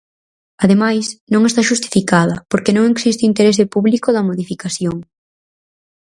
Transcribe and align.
Ademais, 0.63 1.05
non 1.33 1.41
está 1.45 1.61
xustificada, 1.69 2.35
porque 2.51 2.75
non 2.75 2.83
existe 2.93 3.23
o 3.25 3.29
interese 3.31 3.69
público 3.73 4.07
da 4.11 4.25
modificación. 4.29 4.95